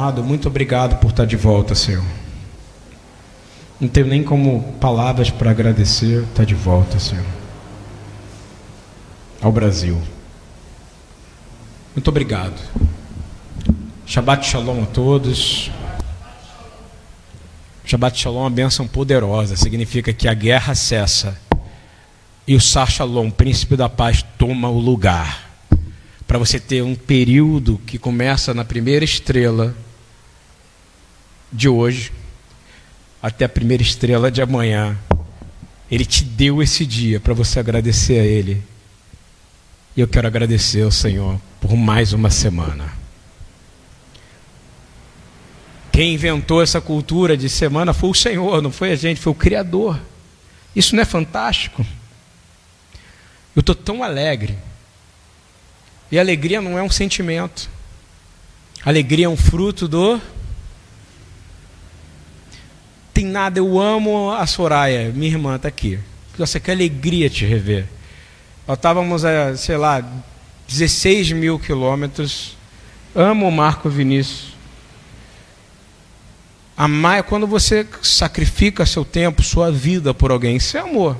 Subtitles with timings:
[0.00, 2.02] amado, muito obrigado por estar de volta, Senhor.
[3.78, 7.26] Não tenho nem como palavras para agradecer estar de volta, Senhor.
[9.42, 10.00] Ao Brasil.
[11.94, 12.58] Muito obrigado.
[14.06, 15.70] Shabbat Shalom a todos.
[17.84, 19.54] Shabbat Shalom é uma bênção poderosa.
[19.54, 21.38] Significa que a guerra cessa.
[22.46, 25.50] E o Sar Shalom, príncipe da paz, toma o lugar
[26.26, 29.74] para você ter um período que começa na primeira estrela
[31.52, 32.12] de hoje
[33.22, 34.96] até a primeira estrela de amanhã.
[35.90, 38.62] Ele te deu esse dia para você agradecer a Ele.
[39.96, 42.92] E eu quero agradecer ao Senhor por mais uma semana.
[45.92, 49.36] Quem inventou essa cultura de semana foi o Senhor, não foi a gente, foi o
[49.36, 50.00] Criador.
[50.74, 51.84] Isso não é fantástico?
[53.54, 54.56] Eu estou tão alegre
[56.10, 57.68] e alegria não é um sentimento.
[58.84, 60.20] Alegria é um fruto do.
[63.20, 65.98] Tem nada, eu amo a Soraya, minha irmã está aqui.
[66.38, 67.86] Nossa, que alegria te rever.
[68.66, 70.02] Nós estávamos a, sei lá,
[70.66, 72.56] 16 mil quilômetros.
[73.14, 74.54] Amo o Marco Vinícius.
[76.74, 80.56] Amar é quando você sacrifica seu tempo, sua vida por alguém.
[80.56, 81.14] Isso é amor.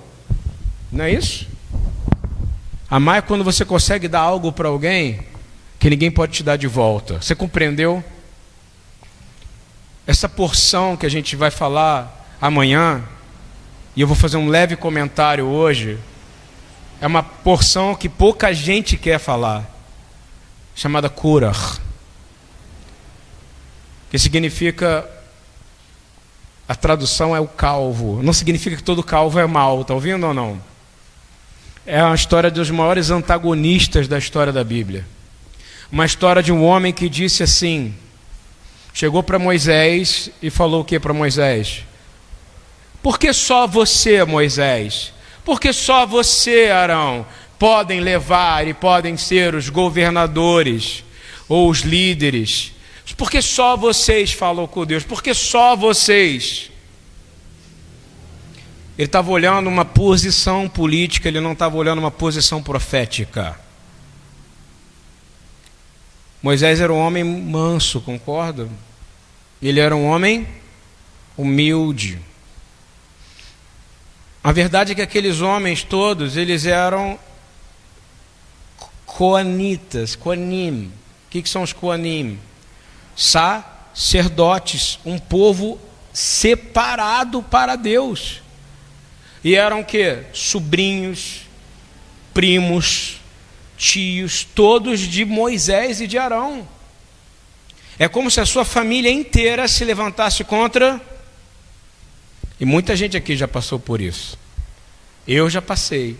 [0.91, 1.47] Não é isso?
[2.89, 5.21] Amar é quando você consegue dar algo para alguém
[5.79, 7.21] que ninguém pode te dar de volta.
[7.21, 8.03] Você compreendeu?
[10.11, 13.01] Essa porção que a gente vai falar amanhã,
[13.95, 16.01] e eu vou fazer um leve comentário hoje,
[17.01, 19.65] é uma porção que pouca gente quer falar,
[20.75, 21.53] chamada cura,
[24.11, 25.09] que significa
[26.69, 28.21] a tradução é o calvo.
[28.21, 30.61] Não significa que todo calvo é mal, tá ouvindo ou não?
[31.87, 35.07] é uma história dos maiores antagonistas da história da Bíblia.
[35.93, 37.95] Uma história de um homem que disse assim:
[38.93, 41.85] chegou para Moisés e falou o que para Moisés?
[43.03, 45.13] Por que só você, Moisés?
[45.45, 47.27] Por que só você, Arão,
[47.59, 51.05] podem levar e podem ser os governadores
[51.49, 52.73] ou os líderes?
[53.17, 55.05] Por que só vocês falam com Deus?
[55.05, 56.71] Por que só vocês?
[58.97, 63.59] Ele estava olhando uma posição política, ele não estava olhando uma posição profética.
[66.43, 68.69] Moisés era um homem manso, concorda?
[69.63, 70.49] Ele era um homem
[71.37, 72.19] humilde.
[74.43, 77.19] A verdade é que aqueles homens todos, eles eram
[79.05, 80.91] coanitas, coanim.
[81.27, 82.39] O que, que são os coanim?
[83.15, 85.79] Sacerdotes, um povo
[86.13, 88.41] separado para Deus.
[89.45, 90.25] E eram que?
[90.33, 91.43] Sobrinhos,
[92.33, 93.21] primos,
[93.77, 96.67] tios, todos de Moisés e de Arão.
[98.01, 100.99] É como se a sua família inteira se levantasse contra.
[102.59, 104.39] E muita gente aqui já passou por isso.
[105.29, 106.17] Eu já passei.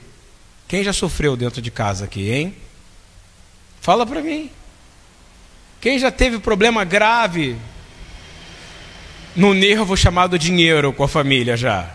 [0.69, 2.55] Quem já sofreu dentro de casa aqui, hein?
[3.81, 4.51] Fala para mim.
[5.81, 7.57] Quem já teve problema grave
[9.35, 11.95] no nervo chamado dinheiro com a família já?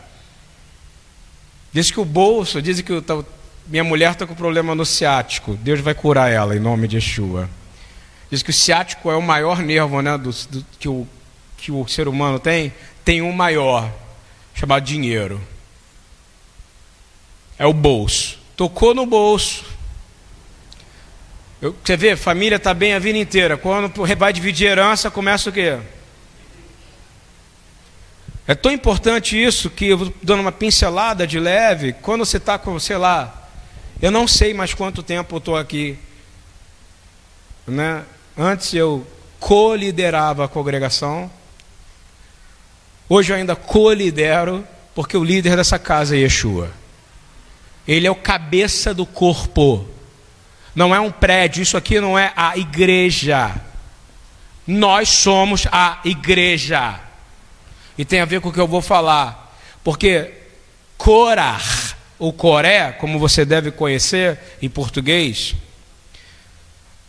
[1.71, 3.23] Diz que o bolso, diz que tá,
[3.67, 5.53] minha mulher está com problema no ciático.
[5.53, 7.47] Deus vai curar ela em nome de Yeshua.
[8.29, 11.07] Diz que o ciático é o maior nervo né, do, do, que, o,
[11.57, 12.73] que o ser humano tem.
[13.03, 13.91] Tem um maior,
[14.53, 15.41] chamado dinheiro.
[17.57, 18.39] É o bolso.
[18.57, 19.63] Tocou no bolso.
[21.61, 23.57] Eu, você vê, família está bem a vida inteira.
[23.57, 25.79] Quando vai dividir herança, começa o quê?
[28.47, 31.93] É tão importante isso que eu dando uma pincelada de leve.
[31.93, 33.49] Quando você está com, sei lá,
[34.01, 35.97] eu não sei mais quanto tempo eu estou aqui.
[37.65, 38.03] Né?
[38.37, 39.05] Antes eu
[39.39, 41.31] co-liderava a congregação.
[43.07, 46.71] Hoje eu ainda co-lidero, porque o líder dessa casa é Yeshua.
[47.87, 49.87] Ele é o cabeça do corpo.
[50.73, 53.55] Não é um prédio, isso aqui não é a igreja.
[54.67, 56.99] Nós somos a igreja.
[57.97, 59.57] E tem a ver com o que eu vou falar.
[59.83, 60.33] Porque
[60.97, 61.63] Corar,
[62.17, 65.53] ou Coré, como você deve conhecer em português,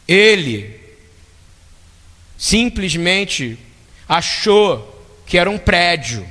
[0.07, 0.86] ele
[2.37, 3.59] simplesmente
[4.09, 6.27] achou que era um prédio.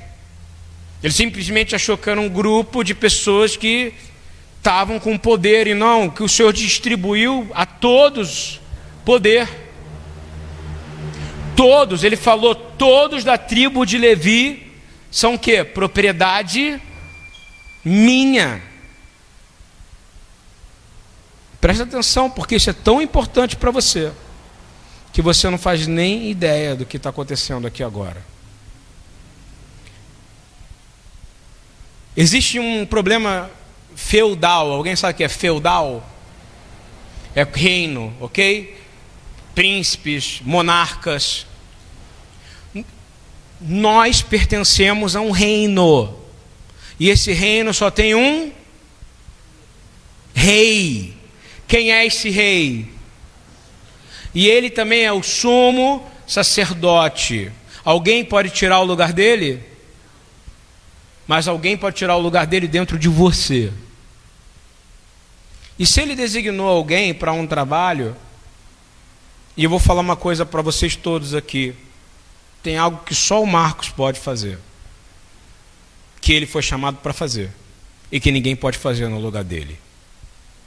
[1.04, 3.94] Ele simplesmente achou que era um grupo de pessoas que
[4.58, 8.60] estavam com poder e não que o Senhor distribuiu a todos
[9.04, 9.48] poder.
[11.56, 14.74] Todos, ele falou, todos da tribo de Levi
[15.12, 15.64] são que?
[15.64, 16.82] Propriedade
[17.84, 18.62] minha.
[21.62, 24.12] Preste atenção, porque isso é tão importante para você.
[25.16, 28.22] Que você não faz nem ideia do que está acontecendo aqui agora.
[32.18, 33.50] Existe um problema
[33.96, 34.74] feudal.
[34.74, 36.06] Alguém sabe o que é feudal?
[37.34, 38.78] É reino, ok?
[39.56, 41.48] Príncipes, monarcas.
[43.62, 46.14] Nós pertencemos a um reino.
[47.00, 48.52] E esse reino só tem um
[50.34, 51.16] rei.
[51.70, 52.95] Quem é esse rei?
[54.36, 57.50] E ele também é o sumo sacerdote.
[57.86, 59.64] Alguém pode tirar o lugar dele?
[61.26, 63.72] Mas alguém pode tirar o lugar dele dentro de você.
[65.80, 68.16] E se ele designou alguém para um trabalho,
[69.56, 71.74] e eu vou falar uma coisa para vocês todos aqui:
[72.62, 74.60] tem algo que só o Marcos pode fazer,
[76.20, 77.52] que ele foi chamado para fazer,
[78.12, 79.85] e que ninguém pode fazer no lugar dele.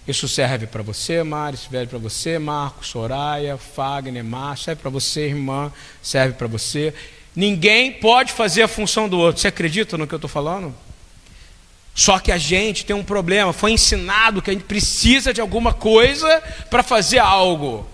[0.08, 5.26] Isso serve para você, Mari, serve para você, Marcos, Soraya, Fagner, Márcio, serve para você,
[5.26, 5.70] irmã,
[6.02, 6.94] serve para você.
[7.36, 9.42] Ninguém pode fazer a função do outro.
[9.42, 10.74] Você acredita no que eu estou falando?
[11.94, 13.52] Só que a gente tem um problema.
[13.52, 17.86] Foi ensinado que a gente precisa de alguma coisa para fazer algo.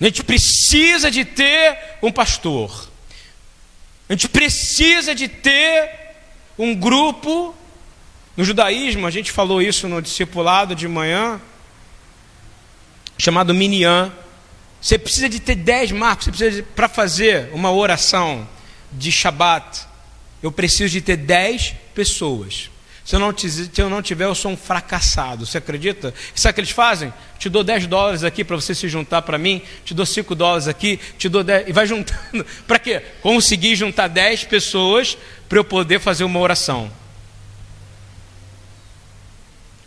[0.00, 2.88] A gente precisa de ter um pastor.
[4.08, 5.90] A gente precisa de ter
[6.56, 7.52] um grupo
[8.40, 11.38] no judaísmo, a gente falou isso no discipulado de manhã,
[13.18, 14.10] chamado Minyan.
[14.80, 18.48] Você precisa de ter dez marcos, você precisa para fazer uma oração
[18.90, 19.82] de Shabat.
[20.42, 22.70] Eu preciso de ter dez pessoas.
[23.04, 25.44] Se eu, não, se eu não tiver, eu sou um fracassado.
[25.44, 26.14] Você acredita?
[26.34, 27.12] Sabe o que eles fazem?
[27.38, 30.66] Te dou 10 dólares aqui para você se juntar para mim, te dou 5 dólares
[30.66, 31.68] aqui, te dou 10.
[31.68, 32.46] E vai juntando.
[32.66, 33.02] para quê?
[33.20, 36.99] Conseguir juntar 10 pessoas para eu poder fazer uma oração.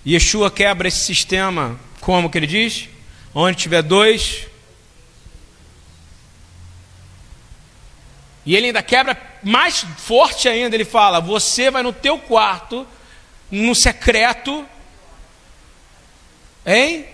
[0.05, 2.89] Yeshua quebra esse sistema, como que ele diz?
[3.33, 4.47] Onde tiver dois.
[8.45, 12.85] E ele ainda quebra mais forte ainda, ele fala: "Você vai no teu quarto,
[13.49, 14.65] no secreto".
[16.65, 17.05] Hein?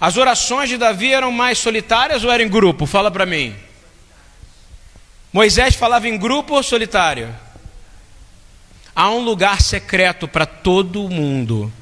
[0.00, 2.86] As orações de Davi eram mais solitárias ou eram em grupo?
[2.86, 3.54] Fala para mim.
[5.32, 7.34] Moisés falava em grupo ou solitário?
[8.94, 11.72] Há um lugar secreto para todo mundo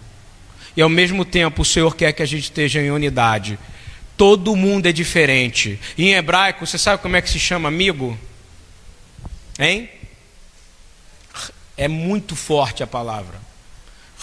[0.80, 3.58] e ao mesmo tempo o Senhor quer que a gente esteja em unidade.
[4.16, 5.78] Todo mundo é diferente.
[5.98, 8.18] Em hebraico, você sabe como é que se chama amigo?
[9.58, 9.90] Hein?
[11.76, 13.38] É muito forte a palavra.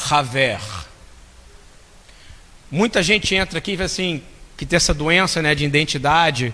[0.10, 0.60] Haver.
[2.72, 4.24] Muita gente entra aqui e assim,
[4.58, 6.52] que tem essa doença né, de identidade,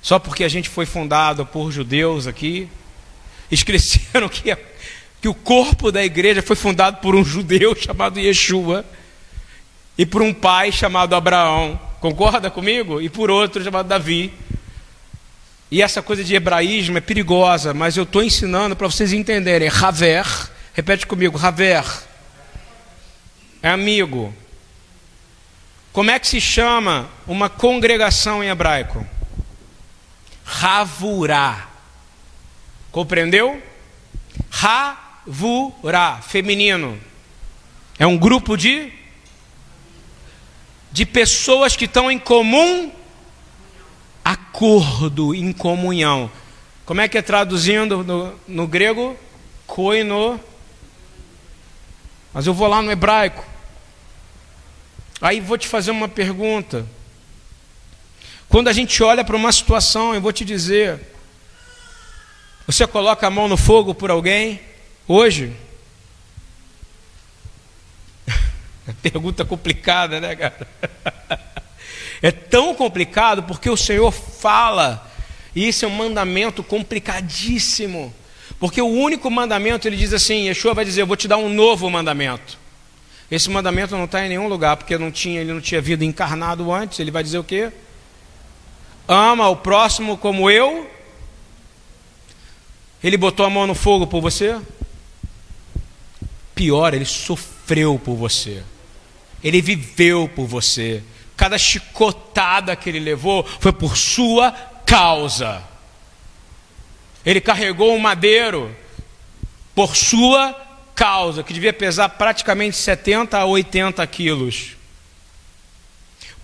[0.00, 2.70] só porque a gente foi fundado por judeus aqui.
[3.50, 4.56] Esqueceram que,
[5.20, 8.82] que o corpo da igreja foi fundado por um judeu chamado Yeshua
[10.02, 13.00] e por um pai chamado Abraão, concorda comigo?
[13.00, 14.34] E por outro chamado Davi.
[15.70, 19.68] E essa coisa de hebraísmo é perigosa, mas eu estou ensinando para vocês entenderem.
[19.68, 20.26] Haver,
[20.74, 21.84] repete comigo, Haver,
[23.62, 24.34] é amigo.
[25.92, 29.06] Como é que se chama uma congregação em hebraico?
[30.44, 31.68] Havurá.
[32.90, 33.62] Compreendeu?
[34.50, 36.98] Havurá, feminino.
[38.00, 39.00] É um grupo de
[40.92, 42.92] de pessoas que estão em comum
[44.24, 46.30] acordo, em comunhão.
[46.84, 49.16] Como é que é traduzindo no, no grego?
[49.66, 50.38] Koino.
[52.32, 53.44] Mas eu vou lá no hebraico.
[55.20, 56.86] Aí vou te fazer uma pergunta.
[58.48, 61.00] Quando a gente olha para uma situação, eu vou te dizer:
[62.66, 64.60] você coloca a mão no fogo por alguém
[65.08, 65.56] hoje?
[69.02, 70.68] Pergunta complicada, né, cara?
[72.24, 75.10] É tão complicado porque o Senhor fala,
[75.56, 78.14] e isso é um mandamento complicadíssimo.
[78.60, 81.48] Porque o único mandamento, ele diz assim: Yeshua vai dizer, eu vou te dar um
[81.48, 82.56] novo mandamento.
[83.28, 86.72] Esse mandamento não está em nenhum lugar, porque não tinha, ele não tinha vida encarnado
[86.72, 87.00] antes.
[87.00, 87.72] Ele vai dizer o quê?
[89.08, 90.88] Ama o próximo como eu.
[93.02, 94.60] Ele botou a mão no fogo por você?
[96.54, 98.62] Pior, ele sofreu por você.
[99.42, 101.02] Ele viveu por você.
[101.36, 104.52] Cada chicotada que ele levou foi por sua
[104.86, 105.62] causa.
[107.24, 108.74] Ele carregou um madeiro
[109.74, 110.54] por sua
[110.94, 114.76] causa, que devia pesar praticamente 70 a 80 quilos.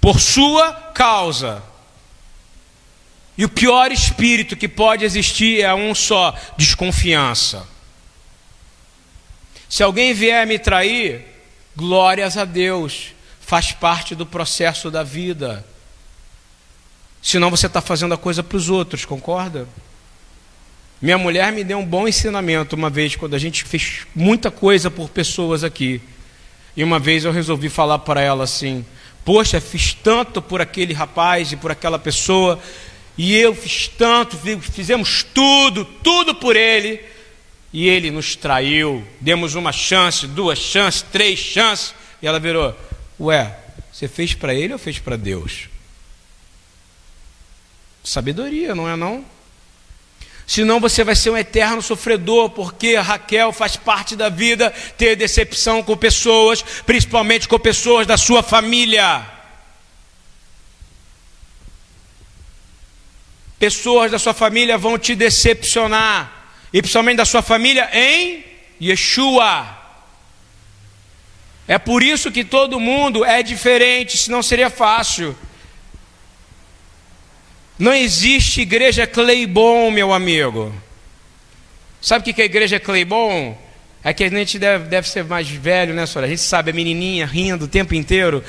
[0.01, 1.63] Por sua causa.
[3.37, 7.67] E o pior espírito que pode existir é um só: desconfiança.
[9.69, 11.25] Se alguém vier me trair,
[11.79, 15.65] Glórias a Deus, faz parte do processo da vida.
[17.23, 19.69] Senão você está fazendo a coisa para os outros, concorda?
[21.01, 24.91] Minha mulher me deu um bom ensinamento uma vez, quando a gente fez muita coisa
[24.91, 26.01] por pessoas aqui.
[26.77, 28.85] E uma vez eu resolvi falar para ela assim:
[29.25, 32.59] Poxa, fiz tanto por aquele rapaz e por aquela pessoa,
[33.17, 37.01] e eu fiz tanto, fizemos tudo, tudo por ele,
[37.73, 39.07] e ele nos traiu.
[39.21, 42.77] Demos uma chance, duas chances, três chances, e ela virou:
[43.21, 43.57] Ué,
[43.93, 45.69] você fez para ele ou fez para Deus?
[48.03, 49.25] Sabedoria, não é não?
[50.47, 55.83] Senão você vai ser um eterno sofredor, porque Raquel faz parte da vida ter decepção
[55.83, 59.27] com pessoas, principalmente com pessoas da sua família.
[63.59, 66.38] Pessoas da sua família vão te decepcionar,
[66.73, 68.45] e principalmente da sua família em
[68.81, 69.77] Yeshua.
[71.67, 75.37] É por isso que todo mundo é diferente, senão seria fácil.
[77.79, 80.75] Não existe igreja Claybon, meu amigo.
[82.01, 83.57] Sabe o que é igreja Claybon?
[84.03, 86.27] É que a gente deve, deve ser mais velho, né, senhora?
[86.27, 88.43] A gente sabe, a menininha rindo o tempo inteiro.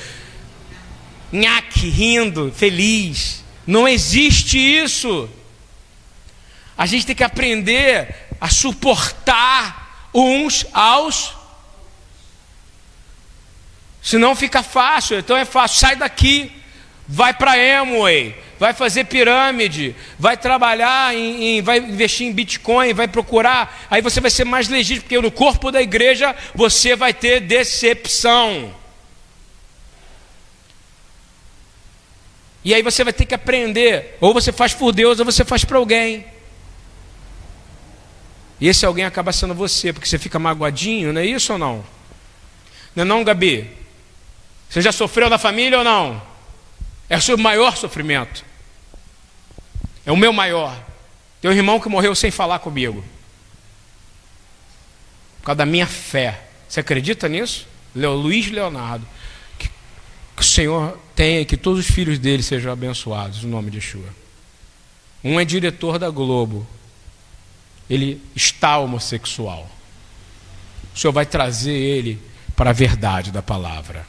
[1.32, 3.44] Nhaque, rindo, feliz.
[3.68, 5.30] Não existe isso.
[6.80, 11.36] A gente tem que aprender a suportar uns aos.
[14.02, 15.20] Senão fica fácil.
[15.20, 15.78] Então é fácil.
[15.78, 16.50] Sai daqui.
[17.06, 23.08] Vai para Amway vai fazer pirâmide, vai trabalhar em, em, vai investir em Bitcoin, vai
[23.08, 27.40] procurar, aí você vai ser mais legítimo, porque no corpo da igreja você vai ter
[27.40, 28.76] decepção.
[32.66, 35.64] E aí você vai ter que aprender, ou você faz por Deus, ou você faz
[35.64, 36.26] para alguém.
[38.60, 41.84] E esse alguém acaba sendo você, porque você fica magoadinho, não é isso ou não?
[42.96, 43.70] Não é não, Gabi?
[44.70, 46.22] Você já sofreu na família ou não?
[47.10, 48.46] É o seu maior sofrimento.
[50.06, 50.78] É o meu maior.
[51.42, 53.04] Tem um irmão que morreu sem falar comigo.
[55.40, 56.42] Por causa da minha fé.
[56.68, 57.66] Você acredita nisso?
[57.96, 59.08] Luiz Leonardo.
[59.58, 59.70] Que,
[60.36, 64.10] que o Senhor tenha, que todos os filhos dele sejam abençoados, no nome de Yeshua.
[65.24, 66.68] Um é diretor da Globo.
[67.90, 69.70] Ele está homossexual.
[70.94, 72.22] O Senhor vai trazer ele
[72.56, 74.06] para a verdade da palavra.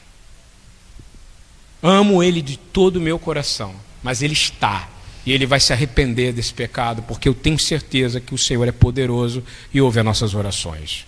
[1.81, 3.73] Amo ele de todo o meu coração,
[4.03, 4.87] mas ele está
[5.25, 8.71] e ele vai se arrepender desse pecado, porque eu tenho certeza que o Senhor é
[8.71, 11.05] poderoso e ouve as nossas orações.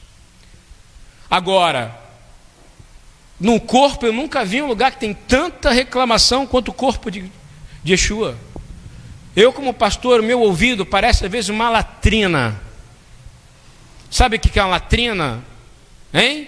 [1.29, 1.99] Agora,
[3.39, 7.29] no corpo eu nunca vi um lugar que tem tanta reclamação quanto o corpo de,
[7.83, 8.37] de Yeshua.
[9.35, 12.61] Eu, como pastor, meu ouvido parece às vezes uma latrina.
[14.13, 15.43] Sabe o que é uma latrina?
[16.13, 16.47] Hein?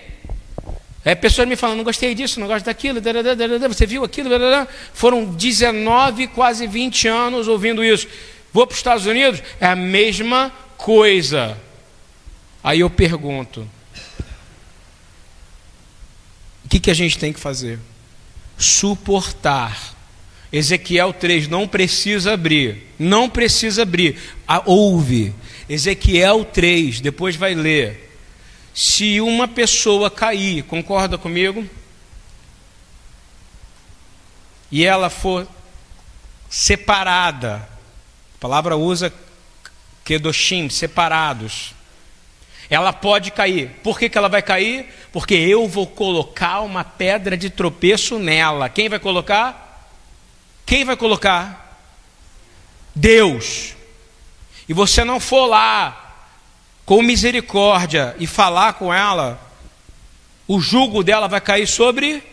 [1.03, 3.01] É, pessoas me falam, não gostei disso, não gosto daquilo,
[3.67, 4.29] você viu aquilo?
[4.93, 8.07] Foram 19, quase 20 anos ouvindo isso.
[8.53, 11.59] Vou para os Estados Unidos, é a mesma coisa.
[12.63, 13.67] Aí eu pergunto:
[16.65, 17.79] o que, que a gente tem que fazer?
[18.59, 19.95] Suportar.
[20.53, 24.19] Ezequiel 3 não precisa abrir, não precisa abrir.
[24.47, 25.33] Ah, ouve.
[25.67, 28.05] Ezequiel 3, depois vai ler
[28.75, 31.65] se uma pessoa cair, concorda comigo?
[34.69, 35.47] E ela for
[36.49, 37.69] separada,
[38.35, 39.13] a palavra usa
[40.03, 41.73] kedoshim, separados.
[42.69, 43.69] Ela pode cair.
[43.81, 44.87] Por que, que ela vai cair?
[45.13, 48.67] Porque eu vou colocar uma pedra de tropeço nela.
[48.67, 49.89] Quem vai colocar?
[50.65, 51.79] Quem vai colocar?
[52.93, 53.74] Deus.
[54.67, 56.01] E você não for lá
[56.85, 59.39] com misericórdia e falar com ela,
[60.47, 62.23] o jugo dela vai cair sobre.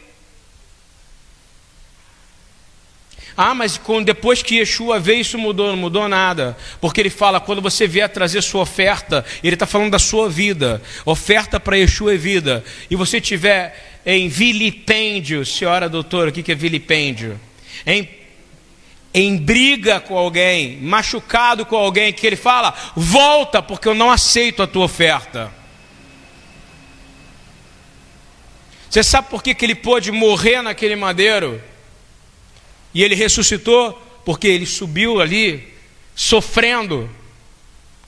[3.35, 6.57] Ah, mas depois que Yeshua veio, isso mudou, não mudou nada.
[6.81, 10.83] Porque ele fala, quando você vier trazer sua oferta, ele está falando da sua vida.
[11.07, 12.63] Oferta para Yeshua é vida.
[12.91, 17.41] E você tiver em vilipêndio, senhora doutora, o que é vilipêndio?
[17.87, 18.22] Em
[19.15, 24.63] em briga com alguém, machucado com alguém, que ele fala: volta, porque eu não aceito
[24.63, 25.53] a tua oferta.
[28.89, 31.63] Você sabe por que, que ele pôde morrer naquele madeiro?
[32.95, 33.93] E ele ressuscitou?
[34.25, 35.75] Porque ele subiu ali,
[36.15, 37.11] sofrendo.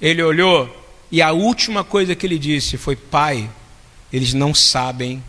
[0.01, 3.49] Ele olhou, e a última coisa que ele disse foi: Pai,
[4.13, 5.23] eles não sabem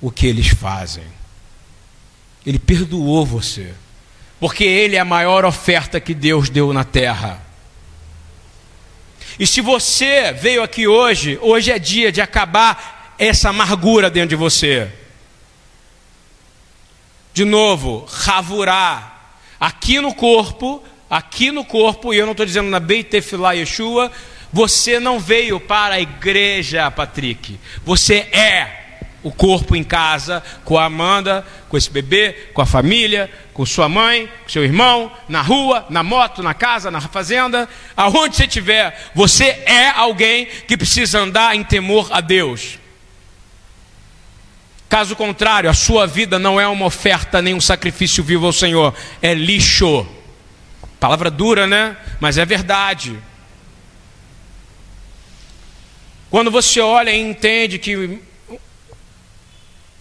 [0.00, 1.04] o que eles fazem.
[2.44, 3.74] Ele perdoou você
[4.38, 7.42] porque Ele é a maior oferta que Deus deu na terra.
[9.38, 14.36] E se você veio aqui hoje, hoje é dia de acabar essa amargura dentro de
[14.36, 14.90] você.
[17.32, 19.12] De novo, ravurar.
[19.58, 24.12] aqui no corpo, aqui no corpo, e eu não estou dizendo na Beit Tefilá Yeshua,
[24.52, 27.58] você não veio para a igreja, Patrick.
[27.84, 28.83] Você é
[29.24, 33.88] o corpo em casa, com a Amanda, com esse bebê, com a família, com sua
[33.88, 39.10] mãe, com seu irmão, na rua, na moto, na casa, na fazenda, aonde você estiver,
[39.14, 42.78] você é alguém que precisa andar em temor a Deus.
[44.88, 48.94] Caso contrário, a sua vida não é uma oferta nem um sacrifício vivo ao Senhor,
[49.22, 50.06] é lixo.
[51.00, 51.96] Palavra dura, né?
[52.20, 53.18] Mas é verdade.
[56.30, 58.20] Quando você olha e entende que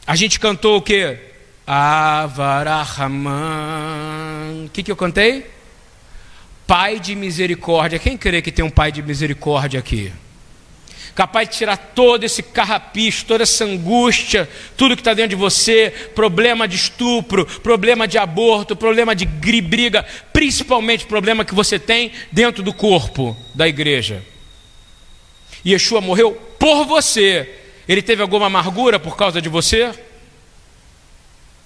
[0.05, 1.17] a gente cantou o quê?
[1.65, 3.25] Avarahaman.
[4.65, 5.45] O que, que eu cantei?
[6.67, 7.98] Pai de misericórdia.
[8.00, 10.12] Quem crê que tem um pai de misericórdia aqui?
[11.15, 15.93] Capaz de tirar todo esse carrapicho, toda essa angústia, tudo que está dentro de você,
[16.15, 22.63] problema de estupro, problema de aborto, problema de briga, principalmente problema que você tem dentro
[22.63, 24.24] do corpo da igreja.
[25.63, 29.93] Yeshua morreu por você, ele teve alguma amargura por causa de você?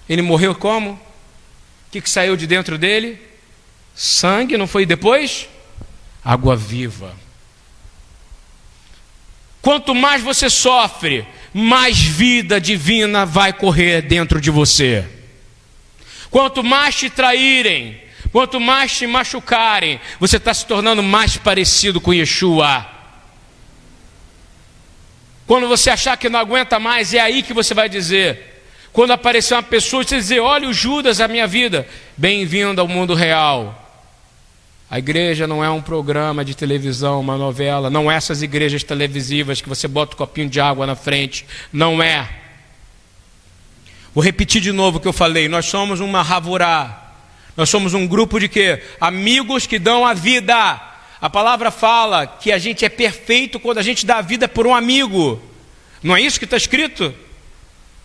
[0.08, 0.92] Ele morreu como?
[0.92, 3.20] O que, que saiu de dentro dele?
[3.94, 5.48] Sangue, não foi depois?
[6.24, 7.14] Água viva.
[9.60, 15.06] Quanto mais você sofre, mais vida divina vai correr dentro de você.
[16.30, 22.14] Quanto mais te traírem, quanto mais te machucarem, você está se tornando mais parecido com
[22.14, 22.97] Yeshua.
[25.48, 28.62] Quando você achar que não aguenta mais, é aí que você vai dizer.
[28.92, 31.88] Quando aparecer uma pessoa, você dizer: Olha o Judas a minha vida.
[32.14, 33.86] Bem-vindo ao mundo real.
[34.90, 37.88] A igreja não é um programa de televisão, uma novela.
[37.88, 41.46] Não é essas igrejas televisivas que você bota um copinho de água na frente.
[41.72, 42.28] Não é.
[44.14, 45.48] Vou repetir de novo o que eu falei.
[45.48, 47.14] Nós somos uma Havurá.
[47.56, 48.82] Nós somos um grupo de quê?
[49.00, 50.87] Amigos que dão a vida.
[51.20, 54.66] A palavra fala que a gente é perfeito quando a gente dá a vida por
[54.66, 55.42] um amigo.
[56.02, 57.12] Não é isso que está escrito?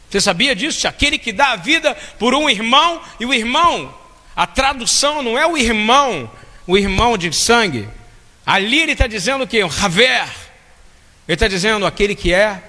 [0.09, 0.87] Você sabia disso?
[0.87, 3.93] Aquele que dá a vida por um irmão, e o irmão,
[4.35, 6.29] a tradução não é o irmão,
[6.65, 7.87] o irmão de sangue.
[8.45, 9.63] Ali ele está dizendo o que?
[9.63, 10.23] Um haver.
[11.27, 12.61] Ele está dizendo aquele que é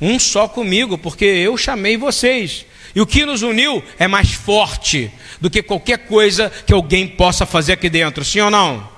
[0.00, 2.66] um só comigo, porque eu chamei vocês.
[2.94, 5.10] E o que nos uniu é mais forte
[5.40, 8.97] do que qualquer coisa que alguém possa fazer aqui dentro, sim ou não?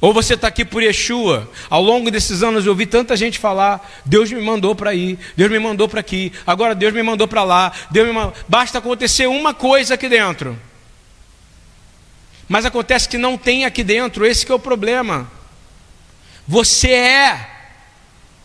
[0.00, 1.50] Ou você está aqui por Yeshua.
[1.68, 5.50] Ao longo desses anos eu ouvi tanta gente falar: Deus me mandou para ir, Deus
[5.50, 7.72] me mandou para aqui, agora Deus me mandou para lá.
[7.90, 8.32] Deus me mandou...
[8.48, 10.58] Basta acontecer uma coisa aqui dentro.
[12.48, 15.30] Mas acontece que não tem aqui dentro, esse é o problema.
[16.48, 17.48] Você é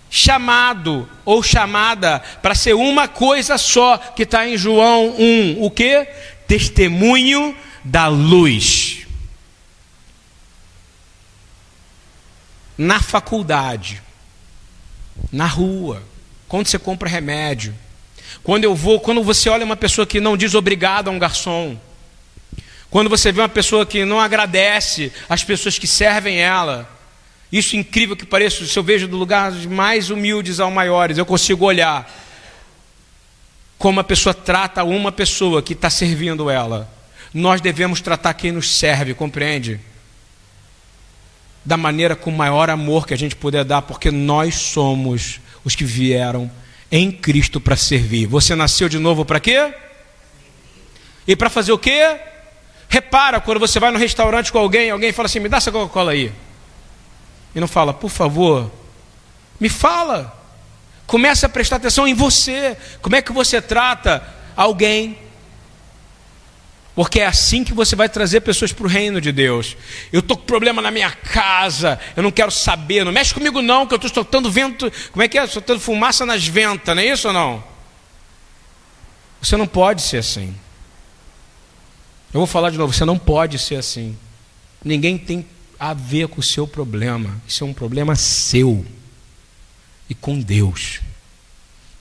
[0.09, 5.57] chamado ou chamada para ser uma coisa só, que está em João 1.
[5.63, 6.07] O que?
[6.47, 9.04] Testemunho da luz.
[12.77, 14.01] Na faculdade,
[15.31, 16.03] na rua,
[16.47, 17.73] quando você compra remédio,
[18.43, 21.77] quando eu vou, quando você olha uma pessoa que não diz obrigado a um garçom,
[22.89, 26.89] quando você vê uma pessoa que não agradece às pessoas que servem ela,
[27.51, 31.65] isso incrível que pareça, se eu vejo do lugar mais humildes ao maiores, eu consigo
[31.65, 32.09] olhar
[33.77, 36.89] como a pessoa trata uma pessoa que está servindo ela.
[37.33, 39.79] Nós devemos tratar quem nos serve, compreende?
[41.65, 45.83] Da maneira com maior amor que a gente puder dar, porque nós somos os que
[45.83, 46.49] vieram
[46.91, 48.27] em Cristo para servir.
[48.27, 49.73] Você nasceu de novo para quê?
[51.27, 52.17] E para fazer o quê?
[52.87, 56.11] Repara quando você vai no restaurante com alguém, alguém fala assim: me dá essa Coca-Cola
[56.11, 56.31] aí.
[57.55, 58.71] E não fala, por favor,
[59.59, 60.33] me fala.
[61.07, 62.77] Comece a prestar atenção em você.
[63.01, 64.23] Como é que você trata
[64.55, 65.17] alguém
[66.95, 69.75] porque é assim que você vai trazer pessoas para o reino de Deus.
[70.13, 73.85] Eu estou com problema na minha casa, eu não quero saber, não mexe comigo não,
[73.85, 75.45] que eu estou soltando vento, como é que é?
[75.45, 77.63] Soltando fumaça nas ventas, não é isso ou não?
[79.41, 80.55] Você não pode ser assim.
[82.33, 84.17] Eu vou falar de novo, você não pode ser assim.
[84.83, 85.45] Ninguém tem
[85.77, 87.41] a ver com o seu problema.
[87.47, 88.85] Isso é um problema seu
[90.09, 91.01] e com Deus.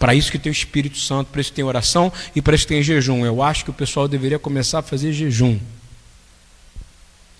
[0.04, 2.82] Para isso que tem o Espírito Santo, para isso tem oração e para isso tem
[2.82, 3.24] jejum.
[3.24, 5.58] Eu acho que o pessoal deveria começar a fazer jejum.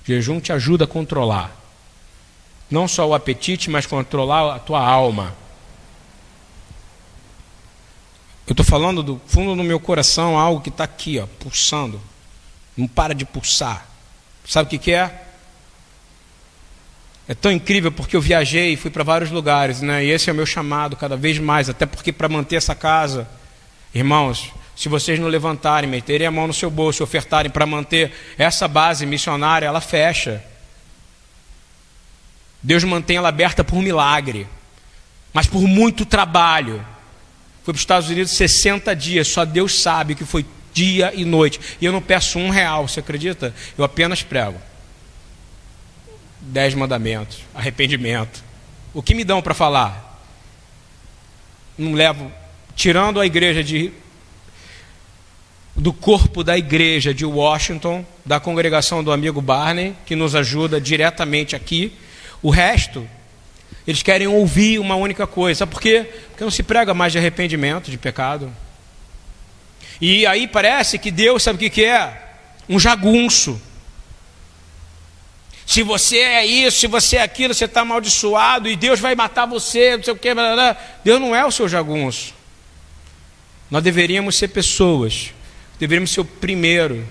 [0.02, 1.54] Jejum te ajuda a controlar.
[2.70, 5.34] Não só o apetite, mas controlar a tua alma.
[8.46, 12.00] Eu estou falando do fundo do meu coração algo que está aqui, ó, pulsando.
[12.74, 13.86] Não para de pulsar.
[14.46, 15.23] Sabe o que, que é?
[17.26, 20.04] É tão incrível porque eu viajei e fui para vários lugares, né?
[20.04, 23.26] E esse é o meu chamado cada vez mais, até porque para manter essa casa,
[23.94, 28.68] irmãos, se vocês não levantarem, meterem a mão no seu bolso ofertarem para manter essa
[28.68, 30.44] base missionária, ela fecha.
[32.62, 34.46] Deus mantém ela aberta por milagre,
[35.32, 36.84] mas por muito trabalho.
[37.62, 41.60] Fui para os Estados Unidos 60 dias, só Deus sabe que foi dia e noite.
[41.80, 43.54] E eu não peço um real, você acredita?
[43.78, 44.60] Eu apenas prego.
[46.46, 48.44] Dez mandamentos, arrependimento.
[48.92, 50.22] O que me dão para falar?
[51.76, 52.30] Não levo,
[52.76, 53.92] tirando a igreja de
[55.76, 61.56] do corpo da igreja de Washington, da congregação do amigo Barney, que nos ajuda diretamente
[61.56, 61.92] aqui.
[62.40, 63.08] O resto,
[63.86, 65.60] eles querem ouvir uma única coisa.
[65.60, 66.06] Sabe por quê?
[66.30, 68.52] Porque não se prega mais de arrependimento, de pecado.
[70.00, 72.22] E aí parece que Deus, sabe o que, é?
[72.68, 73.60] Um jagunço.
[75.66, 79.46] Se você é isso, se você é aquilo, você está amaldiçoado e Deus vai matar
[79.46, 80.34] você, não sei o que.
[80.34, 80.76] Blá, blá.
[81.02, 82.34] Deus não é o seu jagunço.
[83.70, 85.32] Nós deveríamos ser pessoas
[85.78, 87.06] deveríamos ser o primeiro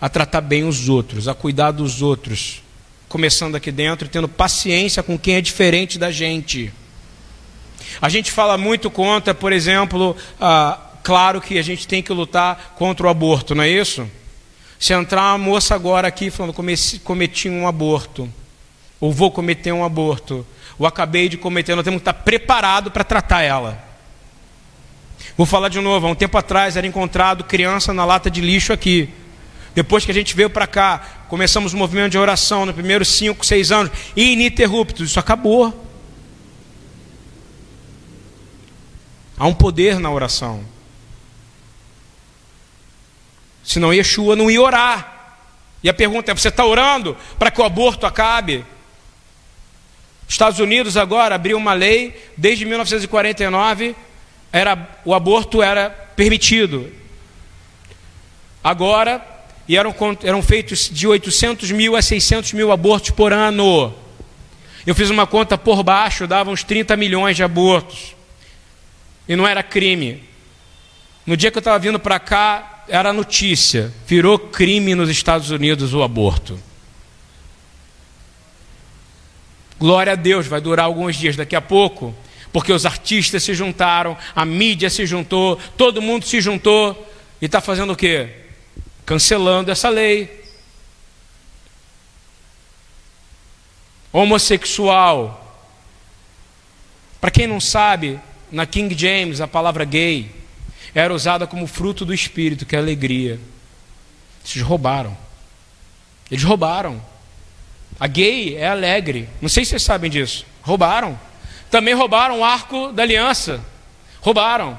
[0.00, 2.62] a tratar bem os outros, a cuidar dos outros,
[3.08, 6.72] começando aqui dentro, tendo paciência com quem é diferente da gente.
[8.00, 12.74] A gente fala muito contra, por exemplo, ah, claro que a gente tem que lutar
[12.76, 14.08] contra o aborto, não é isso?
[14.82, 18.28] Se entrar uma moça agora aqui falando cometi, um aborto,
[18.98, 20.44] ou vou cometer um aborto,
[20.76, 23.80] ou acabei de cometer, nós temos que estar preparado para tratar ela.
[25.36, 28.72] Vou falar de novo, há um tempo atrás era encontrado criança na lata de lixo
[28.72, 29.08] aqui.
[29.72, 33.46] Depois que a gente veio para cá, começamos o movimento de oração nos primeiros 5,
[33.46, 35.72] 6 anos, ininterruptos, isso acabou.
[39.38, 40.71] Há um poder na oração.
[43.62, 45.36] Senão Yeshua não ia orar.
[45.82, 48.64] E a pergunta é: você está orando para que o aborto acabe?
[50.28, 53.94] Estados Unidos agora abriu uma lei desde 1949
[54.52, 56.92] era, o aborto era permitido.
[58.62, 59.26] Agora,
[59.66, 63.94] e eram, eram feitos de 800 mil a 600 mil abortos por ano.
[64.86, 68.14] Eu fiz uma conta por baixo, dava uns 30 milhões de abortos.
[69.26, 70.22] E não era crime.
[71.24, 73.92] No dia que eu estava vindo para cá, era notícia.
[74.06, 76.58] Virou crime nos Estados Unidos o aborto.
[79.78, 81.36] Glória a Deus, vai durar alguns dias.
[81.36, 82.14] Daqui a pouco,
[82.52, 87.60] porque os artistas se juntaram, a mídia se juntou, todo mundo se juntou e está
[87.60, 88.28] fazendo o quê?
[89.04, 90.42] Cancelando essa lei.
[94.12, 95.38] Homossexual.
[97.20, 100.41] Para quem não sabe, na King James a palavra gay
[100.94, 103.40] era usada como fruto do espírito, que é alegria.
[104.44, 105.16] Eles roubaram.
[106.30, 107.02] Eles roubaram.
[107.98, 109.28] A gay é alegre.
[109.40, 110.44] Não sei se vocês sabem disso.
[110.62, 111.18] Roubaram.
[111.70, 113.60] Também roubaram o arco da aliança.
[114.20, 114.78] Roubaram.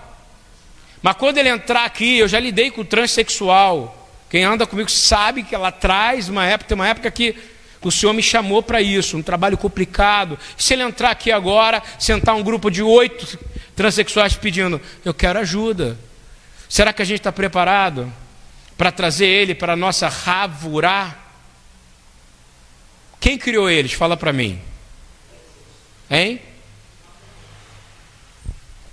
[1.01, 4.09] Mas quando ele entrar aqui, eu já lidei com o transexual.
[4.29, 7.35] Quem anda comigo sabe que ela traz uma época, tem uma época que
[7.81, 10.39] o Senhor me chamou para isso, um trabalho complicado.
[10.57, 13.37] Se ele entrar aqui agora, sentar um grupo de oito
[13.75, 15.97] transexuais pedindo, eu quero ajuda.
[16.69, 18.11] Será que a gente está preparado
[18.77, 21.15] para trazer ele para a nossa ravurá?
[23.19, 23.93] Quem criou eles?
[23.93, 24.59] Fala para mim.
[26.09, 26.41] Hein?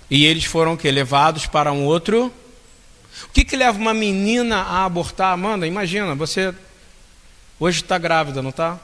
[0.09, 2.33] E eles foram que levados para um outro.
[3.23, 5.33] O que, que leva uma menina a abortar?
[5.33, 6.53] Amanda, imagina, você
[7.59, 8.79] hoje está grávida, não está?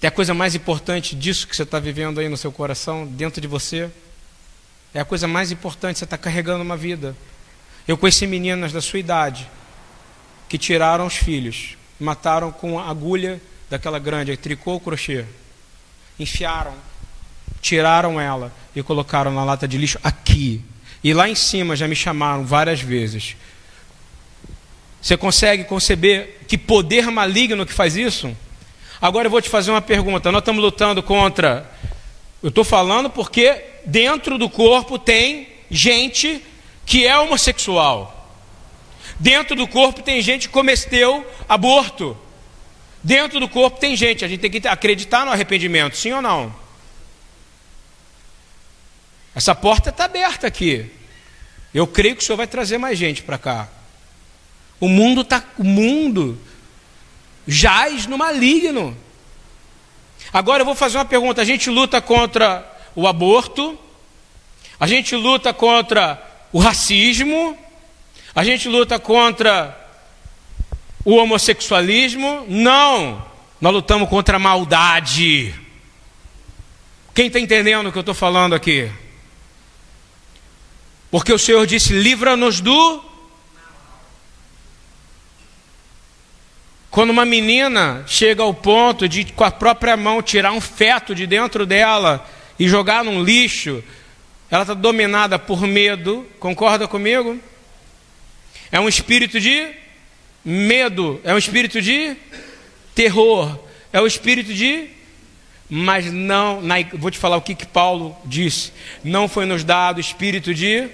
[0.00, 3.40] Tem a coisa mais importante disso que você está vivendo aí no seu coração, dentro
[3.40, 3.90] de você.
[4.94, 7.14] É a coisa mais importante, você está carregando uma vida.
[7.86, 9.48] Eu conheci meninas da sua idade
[10.48, 15.24] que tiraram os filhos, mataram com a agulha daquela grande, tricô ou crochê,
[16.18, 16.74] enfiaram
[17.60, 20.62] tiraram ela e colocaram na lata de lixo aqui.
[21.02, 23.36] E lá em cima já me chamaram várias vezes.
[25.00, 28.34] Você consegue conceber que poder maligno que faz isso?
[29.00, 30.30] Agora eu vou te fazer uma pergunta.
[30.30, 31.70] Nós estamos lutando contra.
[32.42, 36.44] Eu estou falando porque dentro do corpo tem gente
[36.84, 38.16] que é homossexual.
[39.18, 42.16] Dentro do corpo tem gente que cometeu aborto.
[43.02, 44.22] Dentro do corpo tem gente.
[44.22, 46.54] A gente tem que acreditar no arrependimento, sim ou não?
[49.34, 50.90] Essa porta está aberta aqui.
[51.72, 53.68] Eu creio que o Senhor vai trazer mais gente para cá.
[54.78, 56.38] O mundo tá, o mundo
[57.46, 58.96] jaz no maligno.
[60.32, 61.42] Agora eu vou fazer uma pergunta.
[61.42, 63.78] A gente luta contra o aborto,
[64.78, 66.22] a gente luta contra
[66.52, 67.56] o racismo,
[68.34, 69.76] a gente luta contra
[71.04, 72.44] o homossexualismo?
[72.48, 73.24] Não.
[73.60, 75.54] Nós lutamos contra a maldade.
[77.14, 78.90] Quem está entendendo o que eu estou falando aqui?
[81.10, 83.09] Porque o Senhor disse: livra-nos do.
[86.90, 91.24] Quando uma menina chega ao ponto de, com a própria mão, tirar um feto de
[91.24, 93.82] dentro dela e jogar num lixo,
[94.50, 97.38] ela está dominada por medo, concorda comigo?
[98.72, 99.68] É um espírito de
[100.44, 102.16] medo, é um espírito de
[102.92, 103.56] terror,
[103.92, 104.88] é o um espírito de.
[105.72, 108.72] Mas não, na, vou te falar o que, que Paulo disse:
[109.04, 110.88] não foi nos dado espírito de.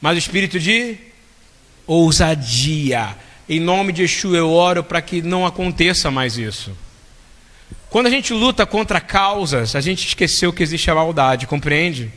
[0.00, 0.96] Mas o espírito de
[1.86, 3.16] ousadia.
[3.50, 6.70] Em nome de Yeshua eu oro para que não aconteça mais isso.
[7.88, 12.12] Quando a gente luta contra causas, a gente esqueceu que existe a maldade, compreende?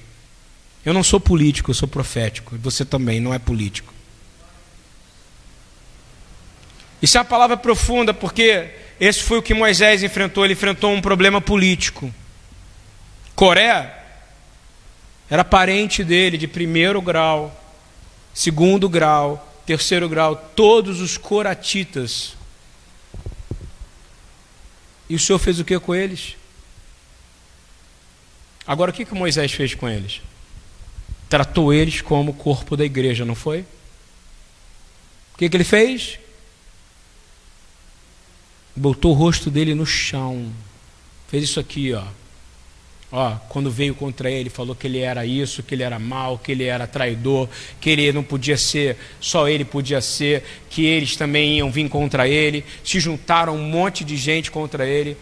[0.86, 2.56] Eu não sou político, eu sou profético.
[2.60, 3.92] Você também não é político.
[7.02, 8.70] Isso é uma palavra profunda, porque
[9.00, 10.46] esse foi o que Moisés enfrentou.
[10.46, 12.14] Ele enfrentou um problema político.
[13.34, 14.04] Coré
[15.32, 17.60] era parente dele de primeiro grau,
[18.36, 22.34] segundo grau, terceiro grau, todos os coratitas
[25.10, 26.36] e o Senhor fez o que com eles?
[28.66, 30.22] Agora, o que, que Moisés fez com eles?
[31.30, 33.62] Tratou eles como corpo da igreja, não foi?
[35.34, 36.18] O que, que ele fez?
[38.76, 40.52] Botou o rosto dele no chão.
[41.28, 42.06] Fez isso aqui, ó.
[43.16, 46.52] Ó, quando veio contra ele, falou que ele era isso, que ele era mal, que
[46.52, 47.48] ele era traidor,
[47.80, 52.28] que ele não podia ser, só ele podia ser, que eles também iam vir contra
[52.28, 52.66] ele.
[52.84, 55.16] Se juntaram um monte de gente contra ele.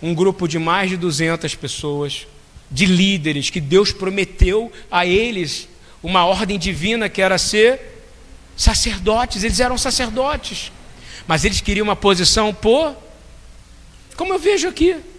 [0.00, 2.28] Um grupo de mais de 200 pessoas,
[2.70, 5.68] de líderes, que Deus prometeu a eles
[6.00, 8.04] uma ordem divina que era ser
[8.56, 9.42] sacerdotes.
[9.42, 10.70] Eles eram sacerdotes,
[11.26, 12.96] mas eles queriam uma posição por,
[14.16, 15.10] como eu vejo aqui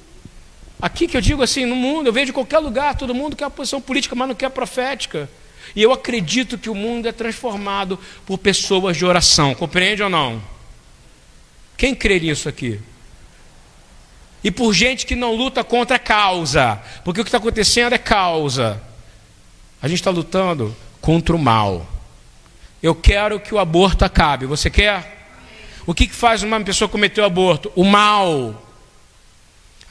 [0.84, 3.46] Aqui que eu digo assim, no mundo, eu vejo em qualquer lugar, todo mundo quer
[3.46, 5.30] uma posição política, mas não quer profética.
[5.74, 10.44] E eu acredito que o mundo é transformado por pessoas de oração, compreende ou não?
[11.78, 12.82] Quem crê nisso aqui?
[14.44, 17.98] E por gente que não luta contra a causa, porque o que está acontecendo é
[17.98, 18.84] causa.
[19.82, 21.88] A gente está lutando contra o mal.
[22.82, 24.46] Eu quero que o aborto acabe.
[24.48, 25.30] Você quer?
[25.86, 27.72] O que, que faz uma pessoa cometer o aborto?
[27.74, 28.63] O mal.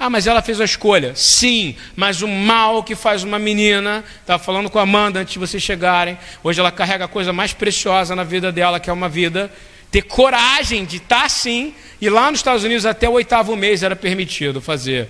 [0.04, 1.14] Ah, mas ela fez a escolha.
[1.14, 5.38] Sim, mas o mal que faz uma menina, estava falando com a Amanda antes de
[5.38, 9.08] vocês chegarem, hoje ela carrega a coisa mais preciosa na vida dela, que é uma
[9.08, 9.48] vida,
[9.92, 13.94] ter coragem de estar assim, e lá nos Estados Unidos até o oitavo mês era
[13.94, 15.08] permitido fazer.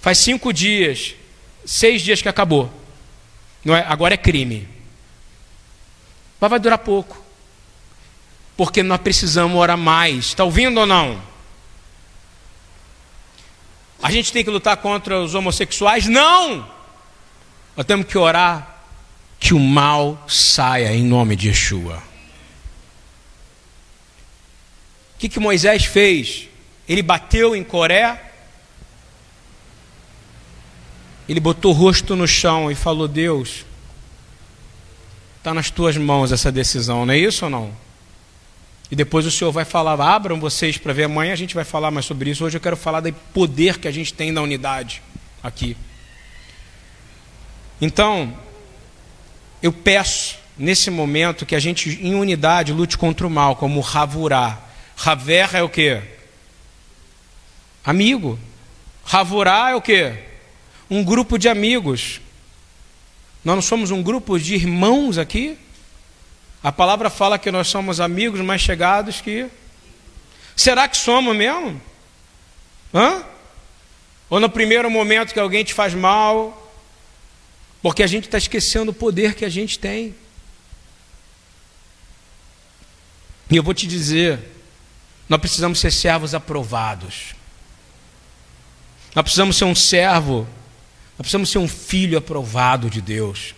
[0.00, 1.14] Faz cinco dias,
[1.66, 2.72] seis dias que acabou.
[3.62, 3.84] Não é?
[3.86, 4.66] Agora é crime.
[6.40, 7.22] Mas vai durar pouco.
[8.56, 10.28] Porque nós precisamos orar mais.
[10.28, 11.35] Está ouvindo ou não?
[14.02, 16.06] A gente tem que lutar contra os homossexuais?
[16.06, 16.68] Não!
[17.76, 18.76] Nós temos que orar
[19.38, 22.02] que o mal saia em nome de Yeshua.
[25.14, 26.48] O que, que Moisés fez?
[26.88, 28.32] Ele bateu em Coré,
[31.28, 33.64] ele botou o rosto no chão e falou: Deus,
[35.38, 37.85] está nas tuas mãos essa decisão, não é isso ou não?
[38.90, 41.90] E depois o Senhor vai falar, abram vocês para ver amanhã, a gente vai falar
[41.90, 42.44] mais sobre isso.
[42.44, 45.02] Hoje eu quero falar do poder que a gente tem na unidade
[45.42, 45.76] aqui.
[47.80, 48.32] Então,
[49.62, 54.58] eu peço nesse momento que a gente em unidade lute contra o mal, como Ravurá.
[54.96, 56.00] Raver é o que?
[57.84, 58.38] Amigo.
[59.04, 60.12] Ravurá é o que?
[60.88, 62.20] Um grupo de amigos.
[63.44, 65.58] Nós não somos um grupo de irmãos aqui?
[66.66, 69.46] A palavra fala que nós somos amigos mais chegados que.
[70.56, 71.80] Será que somos mesmo?
[72.92, 73.24] Hã?
[74.28, 76.72] Ou no primeiro momento que alguém te faz mal,
[77.80, 80.12] porque a gente está esquecendo o poder que a gente tem.
[83.48, 84.40] E eu vou te dizer,
[85.28, 87.36] nós precisamos ser servos aprovados.
[89.14, 90.38] Nós precisamos ser um servo,
[91.16, 93.54] nós precisamos ser um filho aprovado de Deus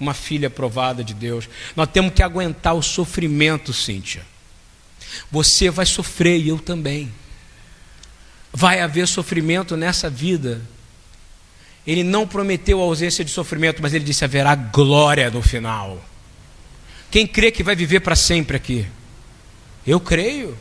[0.00, 1.48] uma filha aprovada de Deus.
[1.76, 4.22] Nós temos que aguentar o sofrimento, Cíntia.
[5.30, 7.12] Você vai sofrer e eu também.
[8.52, 10.62] Vai haver sofrimento nessa vida.
[11.86, 16.02] Ele não prometeu a ausência de sofrimento, mas ele disse: haverá glória no final.
[17.10, 18.86] Quem crê que vai viver para sempre aqui?
[19.86, 20.56] Eu creio.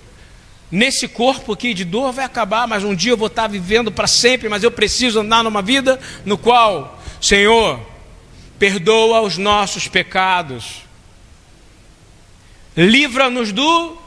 [0.72, 4.08] Nesse corpo aqui de dor vai acabar, mas um dia eu vou estar vivendo para
[4.08, 7.80] sempre, mas eu preciso andar numa vida no qual, Senhor,
[8.60, 10.82] perdoa os nossos pecados,
[12.76, 13.98] livra-nos do.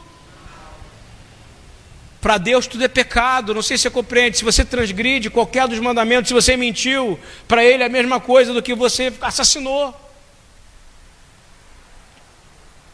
[2.21, 4.37] Para Deus tudo é pecado, não sei se você compreende.
[4.37, 8.53] Se você transgride qualquer dos mandamentos, se você mentiu, para Ele é a mesma coisa
[8.53, 9.93] do que você assassinou.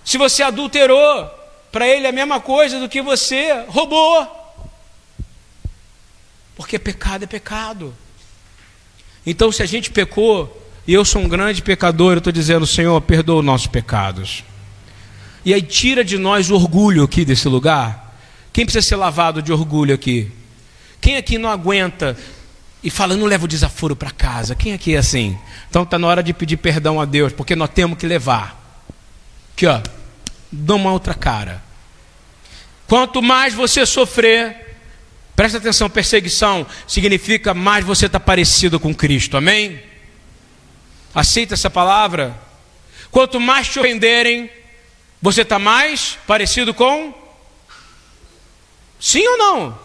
[0.03, 1.29] Se você adulterou,
[1.71, 4.27] para Ele é a mesma coisa do que você roubou.
[6.55, 7.95] Porque pecado é pecado.
[9.23, 10.58] Então, se a gente pecou,
[10.89, 14.43] e eu sou um grande pecador, eu estou dizendo, Senhor, perdoa os nossos pecados.
[15.45, 18.17] E aí tira de nós o orgulho aqui desse lugar.
[18.51, 20.31] Quem precisa ser lavado de orgulho aqui?
[20.99, 22.17] Quem aqui não aguenta
[22.81, 24.55] e fala, não leva o desaforo para casa?
[24.55, 25.37] Quem aqui é assim?
[25.69, 28.59] Então está na hora de pedir perdão a Deus, porque nós temos que levar.
[29.53, 29.81] Aqui, ó,
[30.51, 31.61] dá uma outra cara.
[32.87, 34.75] Quanto mais você sofrer,
[35.35, 39.87] presta atenção, perseguição significa mais você está parecido com Cristo, amém?
[41.13, 42.39] Aceita essa palavra?
[43.11, 44.49] Quanto mais te ofenderem,
[45.21, 47.13] você está mais parecido com
[48.99, 49.79] Sim ou não?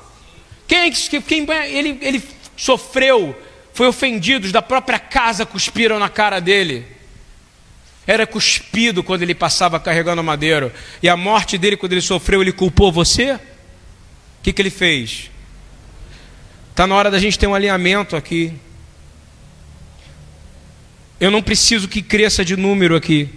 [0.67, 2.23] Quem, quem ele, ele
[2.57, 3.39] sofreu,
[3.73, 6.87] foi ofendido, da própria casa cuspiram na cara dele.
[8.07, 10.73] Era cuspido quando ele passava carregando madeiro.
[11.03, 13.35] E a morte dele, quando ele sofreu, ele culpou você?
[13.35, 13.41] O
[14.43, 15.31] que, que ele fez?
[16.71, 18.53] Está na hora da gente ter um alinhamento aqui.
[21.21, 23.29] Eu não preciso que cresça de número aqui.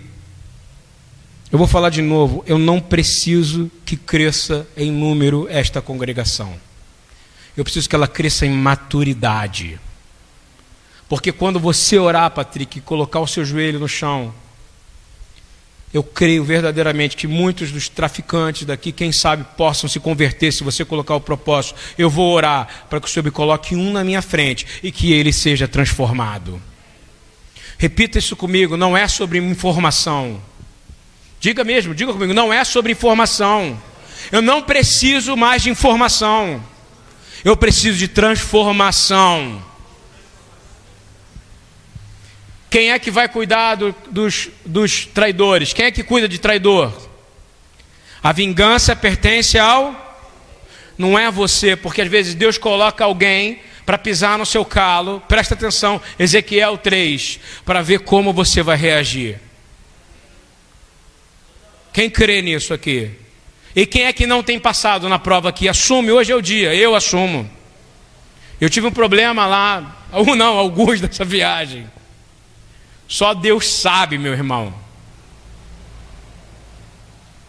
[1.52, 6.54] Eu vou falar de novo, eu não preciso que cresça em número esta congregação.
[7.56, 9.80] Eu preciso que ela cresça em maturidade.
[11.08, 14.34] Porque quando você orar, Patrick, e colocar o seu joelho no chão,
[15.94, 20.84] eu creio verdadeiramente que muitos dos traficantes daqui, quem sabe, possam se converter se você
[20.84, 21.80] colocar o propósito.
[21.98, 25.14] Eu vou orar para que o Senhor me coloque um na minha frente e que
[25.14, 26.62] ele seja transformado.
[27.78, 30.42] Repita isso comigo, não é sobre informação.
[31.40, 33.82] Diga mesmo, diga comigo, não é sobre informação.
[34.32, 36.64] Eu não preciso mais de informação.
[37.46, 39.64] Eu preciso de transformação.
[42.70, 45.72] Quem é que vai cuidar do, dos, dos traidores?
[45.72, 46.92] Quem é que cuida de traidor?
[48.22, 50.06] A vingança pertence ao.
[50.98, 55.24] Não é você, porque às vezes Deus coloca alguém para pisar no seu calo.
[55.30, 59.40] Presta atenção, Ezequiel 3, para ver como você vai reagir.
[61.94, 63.10] Quem crê nisso aqui?
[63.74, 65.70] E quem é que não tem passado na prova aqui?
[65.70, 67.50] Assume, hoje é o dia, eu assumo.
[68.60, 71.90] Eu tive um problema lá, ou não, alguns dessa viagem.
[73.08, 74.74] Só Deus sabe, meu irmão.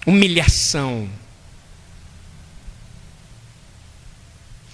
[0.07, 1.09] Humilhação.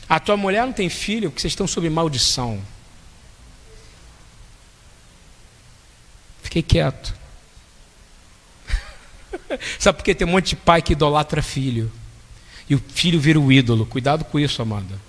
[0.08, 2.62] A tua mulher não tem filho porque vocês estão sob maldição.
[6.42, 7.14] Fiquei quieto.
[9.78, 11.90] Sabe por que tem um monte de pai que idolatra filho?
[12.68, 13.86] E o filho vira o ídolo.
[13.86, 15.00] Cuidado com isso, Amanda.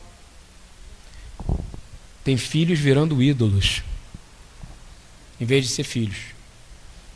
[2.23, 3.83] Tem filhos virando ídolos,
[5.39, 6.17] em vez de ser filhos.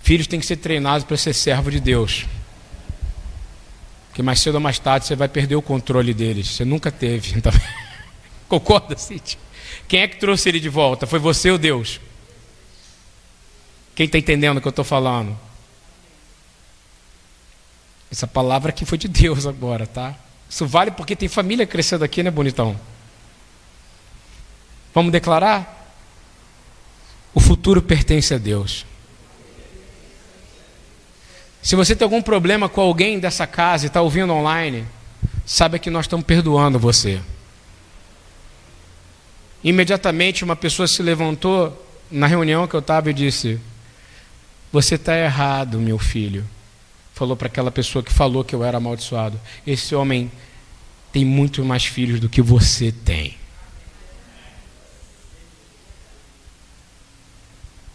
[0.04, 2.26] Filhos têm que ser treinados para ser servo de Deus.
[4.10, 6.48] Porque mais cedo ou mais tarde você vai perder o controle deles.
[6.48, 7.36] Você nunca teve.
[7.38, 7.52] Então...
[8.48, 9.38] Concorda, Cid?
[9.88, 11.06] Quem é que trouxe ele de volta?
[11.06, 12.02] Foi você ou Deus?
[13.94, 15.38] Quem está entendendo o que eu estou falando?
[18.12, 20.16] Essa palavra aqui foi de Deus agora, tá?
[20.50, 22.80] Isso vale porque tem família crescendo aqui, né, bonitão?
[24.94, 25.94] Vamos declarar?
[27.34, 28.86] O futuro pertence a Deus.
[31.62, 34.86] Se você tem algum problema com alguém dessa casa e está ouvindo online,
[35.46, 37.22] saiba que nós estamos perdoando você.
[39.64, 43.60] Imediatamente uma pessoa se levantou na reunião que eu estava e disse:
[44.72, 46.46] Você está errado, meu filho
[47.20, 50.32] falou para aquela pessoa que falou que eu era amaldiçoado: Esse homem
[51.12, 53.38] tem muito mais filhos do que você tem.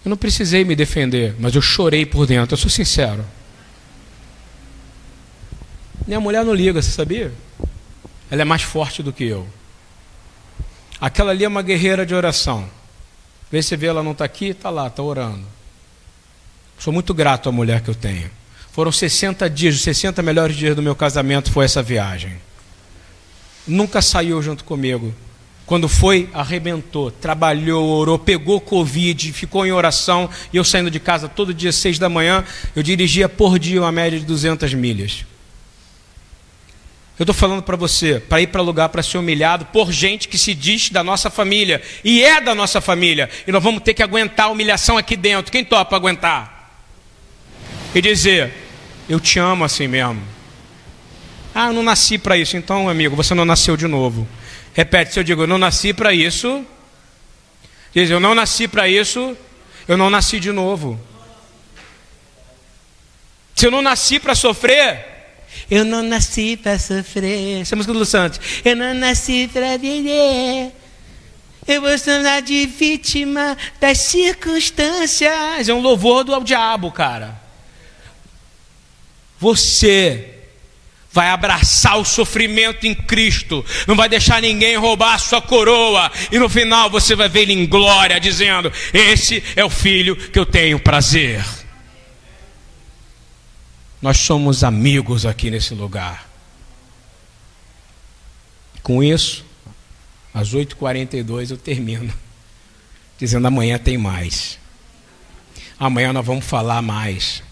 [0.04, 3.24] Eu não precisei me defender, mas eu chorei por dentro, eu sou sincero.
[6.06, 7.32] Minha mulher não liga, você sabia?
[8.30, 9.46] Ela é mais forte do que eu.
[11.00, 12.68] Aquela ali é uma guerreira de oração.
[13.50, 15.44] Vê se vê ela não está aqui, está lá, está orando.
[16.78, 18.30] Sou muito grato à mulher que eu tenho.
[18.72, 22.32] Foram 60 dias, os 60 melhores dias do meu casamento foi essa viagem.
[23.66, 25.14] Nunca saiu junto comigo.
[25.64, 30.28] Quando foi, arrebentou, trabalhou, orou, pegou Covid, ficou em oração.
[30.52, 32.44] E eu saindo de casa todo dia, seis da manhã,
[32.76, 35.24] eu dirigia por dia uma média de 200 milhas.
[37.18, 40.36] Eu estou falando para você, para ir para lugar para ser humilhado por gente que
[40.36, 43.30] se diz da nossa família e é da nossa família.
[43.46, 45.52] E nós vamos ter que aguentar a humilhação aqui dentro.
[45.52, 46.72] Quem topa aguentar?
[47.94, 48.52] E dizer:
[49.08, 50.20] eu te amo assim mesmo.
[51.54, 52.56] Ah, eu não nasci para isso.
[52.56, 54.26] Então, amigo, você não nasceu de novo.
[54.72, 56.66] Repete, se eu digo, eu não nasci para isso.
[57.94, 59.36] Diz, eu não nasci para isso,
[59.86, 61.00] eu não nasci de novo.
[63.54, 65.13] Se eu não nasci para sofrer,
[65.70, 67.62] eu não nasci para sofrer.
[67.62, 68.40] Essa é a música do Lu Santos.
[68.64, 70.72] Eu não nasci para viver.
[71.66, 75.68] Eu vou chamar de vítima das circunstâncias.
[75.68, 77.42] É um louvor do diabo, cara.
[79.38, 80.30] Você
[81.14, 86.38] vai abraçar o sofrimento em Cristo, não vai deixar ninguém roubar a sua coroa, e
[86.40, 90.44] no final você vai ver ele em glória, dizendo: Esse é o filho que eu
[90.44, 91.44] tenho prazer.
[94.04, 96.28] Nós somos amigos aqui nesse lugar.
[98.82, 99.42] Com isso,
[100.34, 102.12] às 8h42 eu termino,
[103.18, 104.58] dizendo: amanhã tem mais.
[105.80, 107.42] Amanhã nós vamos falar mais.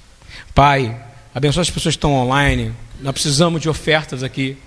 [0.54, 1.02] Pai,
[1.34, 2.74] abençoa as pessoas que estão online.
[3.00, 4.58] Nós precisamos de ofertas aqui.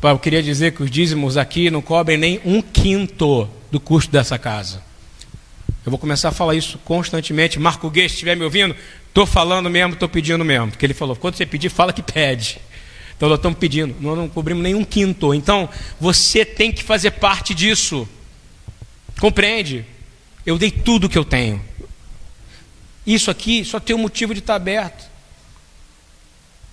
[0.00, 4.10] Pai, eu queria dizer que os dízimos aqui não cobrem nem um quinto do custo
[4.10, 4.82] dessa casa.
[5.84, 7.58] Eu vou começar a falar isso constantemente.
[7.58, 8.74] Marco Guedes, se estiver me ouvindo,
[9.16, 10.72] Estou falando mesmo, estou pedindo mesmo.
[10.72, 12.60] Porque ele falou: quando você pedir, fala que pede.
[13.16, 15.32] Então nós estamos pedindo, nós não cobrimos nenhum quinto.
[15.32, 18.06] Então você tem que fazer parte disso.
[19.18, 19.86] Compreende?
[20.44, 21.64] Eu dei tudo que eu tenho.
[23.06, 25.10] Isso aqui só tem um motivo de estar aberto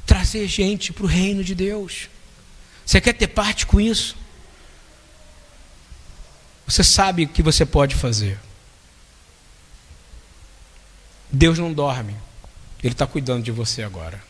[0.06, 2.10] trazer gente para o reino de Deus.
[2.86, 4.18] Você quer ter parte com isso?
[6.68, 8.38] Você sabe o que você pode fazer.
[11.32, 12.14] Deus não dorme.
[12.84, 14.21] Ele está cuidando de você agora.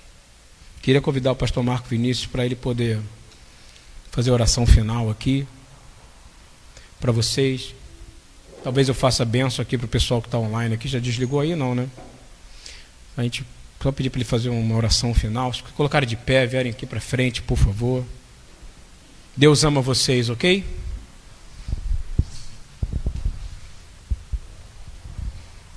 [0.81, 2.99] Queria convidar o pastor Marco Vinícius para ele poder
[4.11, 5.47] fazer a oração final aqui
[6.99, 7.73] para vocês.
[8.63, 10.87] Talvez eu faça benção aqui para o pessoal que está online aqui.
[10.87, 11.89] Já desligou aí, não, né?
[13.17, 13.43] A gente
[13.81, 15.51] só pedir para ele fazer uma oração final.
[15.51, 18.05] Se colocarem de pé, vierem aqui para frente, por favor.
[19.35, 20.63] Deus ama vocês, ok?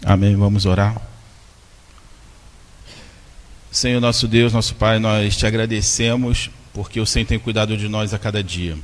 [0.04, 0.36] Amém.
[0.36, 1.15] Vamos orar.
[3.76, 8.14] Senhor nosso Deus, nosso Pai, nós te agradecemos porque o Senhor tem cuidado de nós
[8.14, 8.74] a cada dia.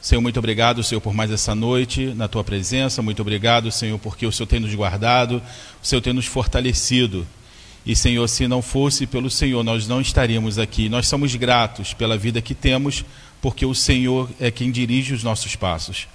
[0.00, 3.02] Senhor, muito obrigado, Senhor, por mais essa noite na tua presença.
[3.02, 5.42] Muito obrigado, Senhor, porque o Senhor tem nos guardado,
[5.82, 7.26] o Senhor tem nos fortalecido.
[7.84, 10.88] E, Senhor, se não fosse pelo Senhor, nós não estaríamos aqui.
[10.88, 13.04] Nós somos gratos pela vida que temos,
[13.42, 16.06] porque o Senhor é quem dirige os nossos passos.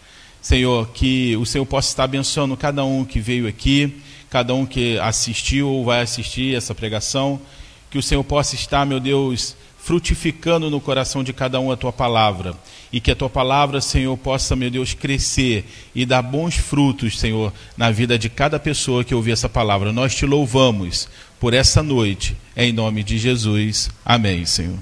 [0.41, 4.97] Senhor, que o Senhor possa estar abençoando cada um que veio aqui, cada um que
[4.99, 7.41] assistiu ou vai assistir essa pregação
[7.89, 11.91] que o Senhor possa estar, meu Deus, frutificando no coração de cada um a tua
[11.91, 12.53] palavra.
[12.91, 15.65] E que a tua palavra, Senhor, possa, meu Deus, crescer
[15.95, 19.91] e dar bons frutos, Senhor, na vida de cada pessoa que ouvir essa palavra.
[19.91, 21.07] Nós te louvamos
[21.39, 23.89] por essa noite, em nome de Jesus.
[24.05, 24.77] Amém, Senhor.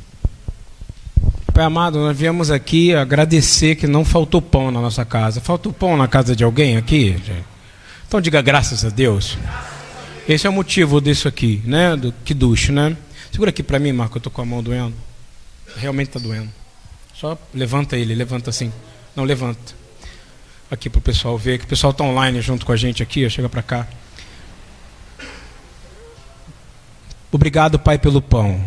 [1.54, 5.42] Pai amado, nós viemos aqui agradecer que não faltou pão na nossa casa.
[5.42, 7.16] Faltou pão na casa de alguém aqui?
[8.08, 9.38] Então diga graças a Deus.
[10.28, 11.96] Esse é o motivo disso aqui, né?
[11.96, 12.98] Do ducho, né?
[13.32, 14.96] Segura aqui para mim, Marco, eu tô com a mão doendo.
[15.78, 16.50] Realmente está doendo.
[17.14, 18.72] Só levanta ele, levanta assim.
[19.16, 19.74] Não levanta.
[20.70, 23.30] Aqui para o pessoal ver, que o pessoal está online junto com a gente aqui,
[23.30, 23.88] chega para cá.
[27.32, 28.64] Obrigado, Pai, pelo pão.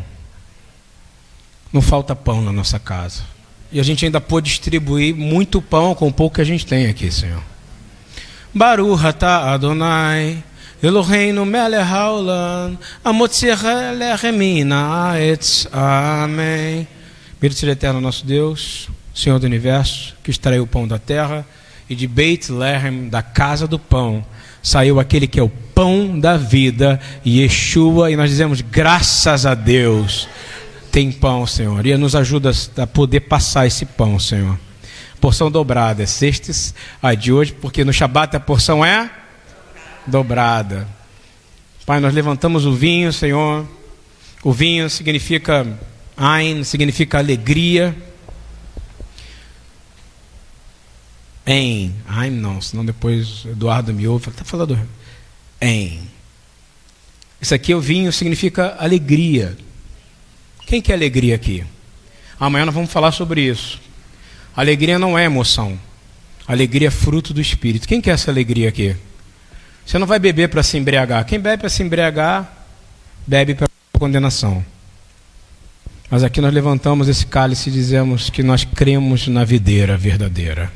[1.70, 3.22] Não falta pão na nossa casa.
[3.70, 6.86] E a gente ainda pôde distribuir muito pão com o pouco que a gente tem
[6.86, 7.42] aqui, Senhor.
[8.54, 10.42] Baruch tá Adonai.
[10.82, 15.68] Eloheinu melech haolam, amotzirah leremina aetz.
[15.70, 16.88] Amém.
[17.38, 21.46] Bendito seja eterno nosso Deus, Senhor do universo, que extraiu o pão da terra,
[21.88, 24.24] e de Beit Lehem, da casa do pão,
[24.62, 30.26] saiu aquele que é o pão da vida, Yeshua, e nós dizemos graças a Deus.
[30.90, 34.58] Tem pão, Senhor, e nos ajuda a poder passar esse pão, Senhor.
[35.20, 39.10] Porção dobrada, sextas a de hoje, porque no Shabat a porção é
[40.06, 40.86] dobrada.
[41.86, 43.66] Pai, nós levantamos o vinho, Senhor.
[44.42, 45.66] O vinho significa
[46.16, 47.96] Ain, significa alegria.
[51.46, 51.94] Em.
[52.06, 54.28] Ain não, senão depois Eduardo me ouve.
[54.28, 54.78] Está falando
[55.58, 56.00] em.
[57.40, 59.56] Isso aqui, o vinho, significa alegria.
[60.66, 61.64] Quem quer alegria aqui?
[62.38, 63.80] Amanhã nós vamos falar sobre isso.
[64.54, 65.80] Alegria não é emoção.
[66.46, 67.88] Alegria é fruto do Espírito.
[67.88, 68.94] Quem quer essa alegria aqui?
[69.90, 71.24] Você não vai beber para se embriagar.
[71.24, 72.64] Quem bebe para se embriagar,
[73.26, 73.66] bebe para
[73.98, 74.64] condenação.
[76.08, 80.70] Mas aqui nós levantamos esse cálice e dizemos que nós cremos na videira verdadeira.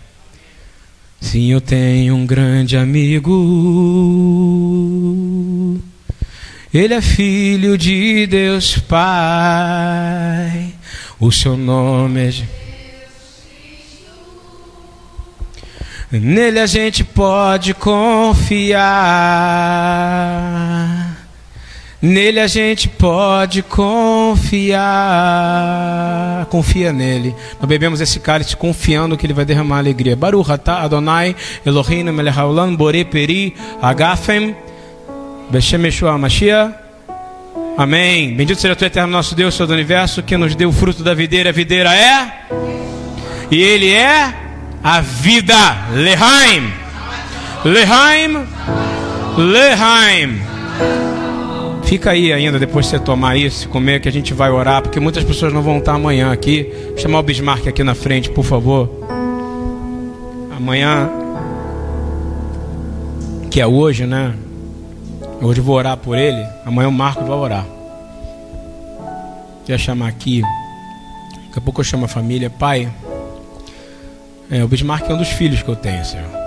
[1.20, 3.30] Sim, eu tenho um grande amigo.
[6.74, 10.74] Ele é filho de Deus Pai,
[11.20, 12.63] O seu nome é.
[16.20, 18.84] Nele a gente pode confiar.
[22.00, 24.76] Nele a gente pode confiar.
[26.50, 27.34] Confia nele.
[27.58, 30.14] Nós bebemos esse cálice confiando que ele vai derramar alegria.
[30.14, 31.34] Baruch Adonai
[31.66, 34.54] Elohim melech haolam borei peri agafem
[35.50, 35.80] Beshem
[36.18, 36.74] Mashiach.
[37.76, 38.36] Amém.
[38.36, 41.12] Bendito seja tu eterno nosso Deus, Senhor do universo, que nos deu o fruto da
[41.12, 41.50] videira.
[41.50, 42.32] A videira é
[43.50, 44.43] e ele é
[44.84, 45.54] a vida.
[45.94, 46.70] Lehaim.
[47.64, 48.46] Lehaim.
[49.38, 50.42] Lehaim.
[51.84, 55.00] Fica aí ainda depois de você tomar isso, comer, que a gente vai orar, porque
[55.00, 56.70] muitas pessoas não vão estar amanhã aqui.
[56.88, 58.90] Vou chamar o Bismarck aqui na frente, por favor.
[60.54, 61.10] Amanhã,
[63.50, 64.34] que é hoje, né?
[65.40, 66.44] Hoje eu vou orar por ele.
[66.64, 67.66] Amanhã o Marco vai orar.
[69.64, 70.42] Queria chamar aqui.
[71.46, 72.50] Daqui a pouco eu chamo a família.
[72.50, 72.88] Pai,
[74.50, 76.44] é, o Bismarck é um dos filhos que eu tenho, Senhor.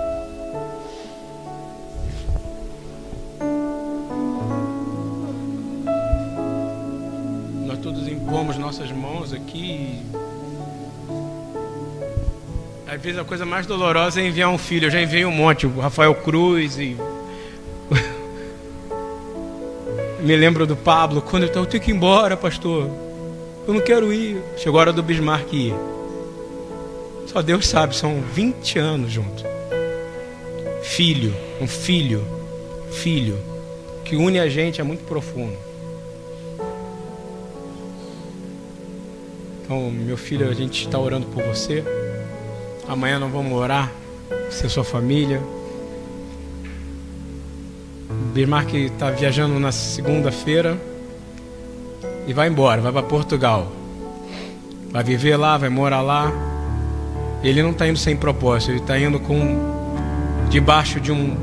[12.86, 14.86] Às vezes a coisa mais dolorosa é enviar um filho.
[14.86, 16.96] Eu já enviei um monte, o Rafael Cruz e.
[20.20, 22.90] Me lembro do Pablo, quando eu, eu tenho que ir embora, pastor.
[23.66, 24.42] Eu não quero ir.
[24.56, 25.74] Chegou a hora do Bismarck ir.
[27.38, 29.44] Só Deus sabe, são 20 anos juntos.
[30.82, 32.26] Filho, um filho,
[32.90, 33.38] filho,
[34.04, 35.56] que une a gente é muito profundo.
[39.62, 41.84] Então, meu filho, a gente está orando por você.
[42.88, 43.92] Amanhã nós vamos orar,
[44.50, 45.40] você e sua família.
[48.34, 50.76] Bismarck está viajando na segunda-feira
[52.26, 53.70] e vai embora, vai para Portugal.
[54.90, 56.47] Vai viver lá, vai morar lá.
[57.42, 59.58] Ele não está indo sem propósito, ele está indo com
[60.50, 61.36] debaixo de, um,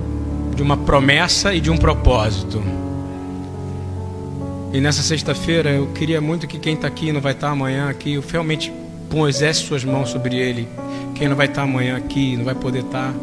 [0.56, 2.62] de uma promessa e de um propósito.
[4.74, 7.90] E nessa sexta-feira eu queria muito que quem está aqui não vai estar tá amanhã
[7.90, 8.74] aqui, realmente
[9.10, 10.68] pusesse suas mãos sobre ele
[11.16, 13.14] quem não vai estar amanhã aqui, não vai poder estar.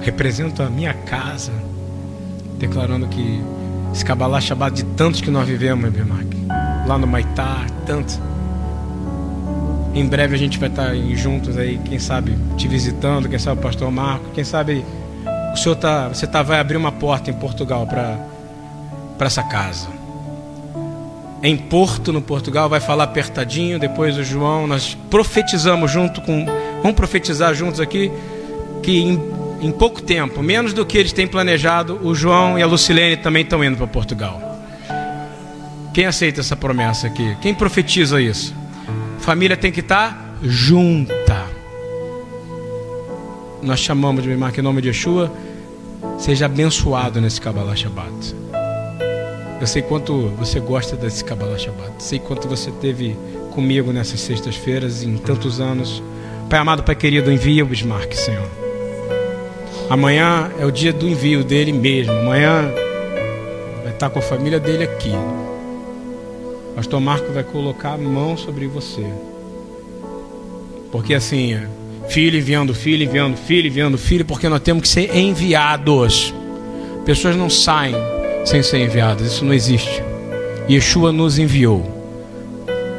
[0.00, 1.52] Represento a minha casa,
[2.58, 3.40] declarando que
[3.92, 6.34] esse Kabbalah Shabbat de tantos que nós vivemos, Bimark,
[6.92, 8.20] lá no Maitá, tantos.
[9.94, 13.62] Em breve a gente vai estar juntos aí, quem sabe te visitando, quem sabe o
[13.62, 14.84] pastor Marco, quem sabe
[15.52, 20.02] o senhor tá, você tá, vai abrir uma porta em Portugal para essa casa
[21.42, 23.76] em Porto, no Portugal, vai falar apertadinho.
[23.78, 26.46] Depois o João, nós profetizamos junto com.
[26.80, 28.12] Vamos profetizar juntos aqui
[28.80, 29.20] que em,
[29.60, 33.42] em pouco tempo, menos do que eles têm planejado, o João e a Lucilene também
[33.42, 34.41] estão indo para Portugal.
[35.92, 37.36] Quem aceita essa promessa aqui?
[37.42, 38.54] Quem profetiza isso?
[39.18, 41.46] Família tem que estar junta.
[43.62, 45.30] Nós chamamos de Mimarca em nome de Yeshua.
[46.18, 48.34] Seja abençoado nesse Kabbalah Shabbat.
[49.60, 52.02] Eu sei quanto você gosta desse Kabbalah Shabbat.
[52.02, 53.16] Sei quanto você teve
[53.52, 56.02] comigo nessas sextas-feiras em tantos anos.
[56.48, 58.48] Pai amado, Pai querido, envia o Bismarck, Senhor.
[59.90, 62.12] Amanhã é o dia do envio dele mesmo.
[62.12, 62.72] Amanhã
[63.84, 65.12] vai estar com a família dele aqui.
[66.74, 69.06] Pastor Marco vai colocar a mão sobre você.
[70.90, 71.66] Porque assim, é,
[72.08, 76.34] filho enviando filho, enviando filho, enviando filho, porque nós temos que ser enviados.
[77.04, 77.94] Pessoas não saem
[78.44, 79.26] sem ser enviadas.
[79.26, 80.02] Isso não existe.
[80.68, 82.00] Yeshua nos enviou.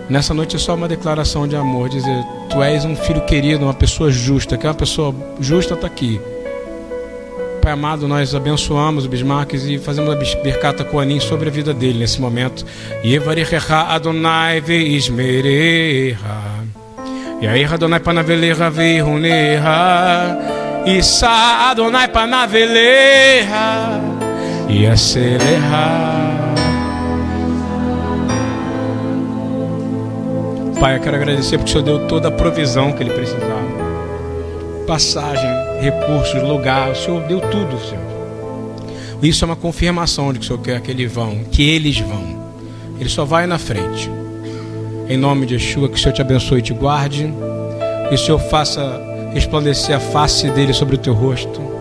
[0.10, 3.74] Nessa noite é só uma declaração de amor, dizer: Tu és um filho querido, uma
[3.74, 4.58] pessoa justa.
[4.58, 6.20] Que é uma pessoa justa está aqui.
[7.64, 11.98] Pai amado, nós abençoamos o Bismarck e fazemos a Birkata Koanim sobre a vida dele
[11.98, 12.66] nesse momento.
[13.06, 16.18] Yevarichecha Adonai veismereha.
[17.42, 20.38] Yair Adonai panaveleha veiruneha.
[20.86, 24.02] Isa Adonai panaveleha
[24.68, 26.34] e acelerar.
[30.82, 33.64] Pai, eu quero agradecer porque o Senhor deu toda a provisão que ele precisava.
[34.86, 35.50] Passagem,
[35.84, 38.14] recursos, lugar, o Senhor deu tudo, Senhor.
[39.22, 42.44] Isso é uma confirmação de que o Senhor quer que eles vão, que eles vão.
[43.00, 44.10] Ele só vai na frente.
[45.08, 47.34] Em nome de Yeshua, que o Senhor te abençoe e te guarde.
[48.10, 49.02] Que o Senhor faça
[49.34, 51.74] resplandecer a face dele sobre o teu rosto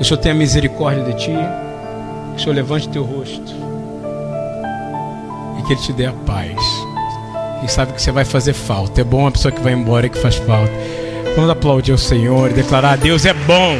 [0.00, 1.30] que o Senhor tenha misericórdia de ti.
[1.30, 3.54] Que o Senhor levante teu rosto.
[5.58, 6.56] E que Ele te dê a paz.
[7.62, 9.02] E sabe que você vai fazer falta.
[9.02, 10.72] É bom a pessoa que vai embora e que faz falta.
[11.36, 13.76] Vamos aplaudir o Senhor e declarar: Deus é bom.